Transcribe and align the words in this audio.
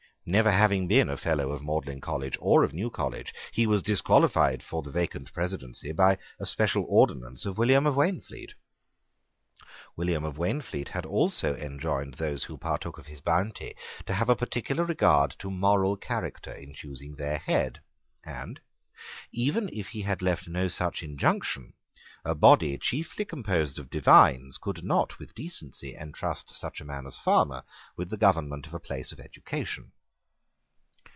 Never 0.23 0.51
having 0.51 0.87
been 0.87 1.09
a 1.09 1.17
Fellow 1.17 1.49
of 1.51 1.63
Magdalene 1.63 1.99
College 1.99 2.37
or 2.39 2.63
of 2.63 2.75
New 2.75 2.91
College, 2.91 3.33
he 3.51 3.65
was 3.65 3.81
disqualified 3.81 4.61
for 4.61 4.83
the 4.83 4.91
vacant 4.91 5.33
presidency 5.33 5.91
by 5.93 6.19
a 6.39 6.45
special 6.45 6.85
ordinance 6.87 7.43
of 7.43 7.57
William 7.57 7.87
of 7.87 7.95
Waynflete. 7.95 8.53
William 9.95 10.23
of 10.23 10.37
Waynflete 10.37 10.89
had 10.89 11.07
also 11.07 11.55
enjoined 11.55 12.13
those 12.13 12.43
who 12.43 12.55
partook 12.55 12.99
of 12.99 13.07
his 13.07 13.19
bounty 13.19 13.73
to 14.05 14.13
have 14.13 14.29
a 14.29 14.35
particular 14.35 14.85
regard 14.85 15.31
to 15.39 15.49
moral 15.49 15.97
character 15.97 16.51
in 16.53 16.75
choosing 16.75 17.15
their 17.15 17.39
head; 17.39 17.81
and, 18.23 18.59
even 19.31 19.71
if 19.73 19.87
he 19.87 20.03
had 20.03 20.21
left 20.21 20.47
no 20.47 20.67
such 20.67 21.01
injunction, 21.01 21.73
a 22.23 22.35
body 22.35 22.77
chiefly 22.77 23.25
composed 23.25 23.79
of 23.79 23.89
divines 23.89 24.59
could 24.59 24.83
not 24.83 25.17
with 25.17 25.33
decency 25.33 25.95
entrust 25.95 26.55
such 26.55 26.79
a 26.79 26.85
man 26.85 27.07
as 27.07 27.17
Farmer 27.17 27.63
with 27.97 28.11
the 28.11 28.17
government 28.17 28.67
of 28.67 28.75
a 28.75 28.79
place 28.79 29.11
of 29.11 29.19
education. 29.19 29.91